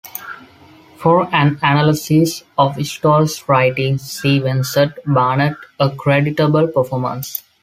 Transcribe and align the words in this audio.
For 0.97 1.27
an 1.31 1.59
analysis 1.61 2.43
of 2.57 2.83
Stoll's 2.83 3.47
writings 3.47 4.01
see 4.01 4.39
Vincent 4.39 4.93
Barnett, 5.05 5.55
'A 5.79 5.91
Creditable 5.91 6.69
Performance? 6.69 7.43